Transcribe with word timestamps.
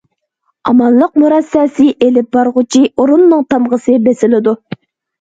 ئامانلىق 0.71 1.19
مۇرەسسەسى 1.25 1.87
ئېلىپ 2.07 2.33
بارغۇچى 2.39 2.85
ئورۇننىڭ 2.91 3.49
تامغىسى 3.55 4.03
بېسىلىدۇ. 4.11 4.61